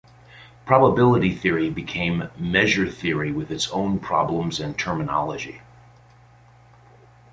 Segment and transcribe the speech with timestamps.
[0.65, 5.61] Probability theory became measure theory with its own problems and terminology.